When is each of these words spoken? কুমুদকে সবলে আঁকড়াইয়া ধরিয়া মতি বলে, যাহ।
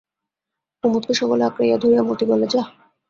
কুমুদকে 0.83 1.13
সবলে 1.13 1.43
আঁকড়াইয়া 1.45 1.77
ধরিয়া 1.77 2.03
মতি 2.03 2.25
বলে, 2.25 2.45
যাহ। 2.47 2.67